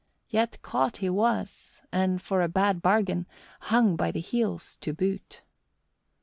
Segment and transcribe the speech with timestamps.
[0.29, 3.27] Yet caught he was, and, for a bad bargain,
[3.59, 5.41] hung by the heels to boot.